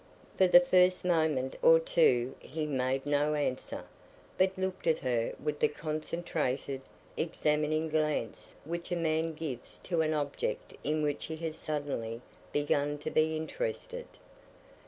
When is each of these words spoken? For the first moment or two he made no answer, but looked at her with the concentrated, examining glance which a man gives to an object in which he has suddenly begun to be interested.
For 0.35 0.47
the 0.47 0.59
first 0.59 1.05
moment 1.05 1.57
or 1.61 1.79
two 1.79 2.33
he 2.39 2.65
made 2.65 3.05
no 3.05 3.35
answer, 3.35 3.83
but 4.35 4.57
looked 4.57 4.87
at 4.87 4.97
her 4.97 5.31
with 5.43 5.59
the 5.59 5.67
concentrated, 5.67 6.81
examining 7.17 7.87
glance 7.87 8.55
which 8.65 8.91
a 8.91 8.95
man 8.95 9.33
gives 9.33 9.77
to 9.83 10.01
an 10.01 10.15
object 10.15 10.73
in 10.83 11.03
which 11.03 11.25
he 11.25 11.35
has 11.45 11.55
suddenly 11.55 12.19
begun 12.51 12.97
to 12.97 13.11
be 13.11 13.35
interested. 13.37 14.07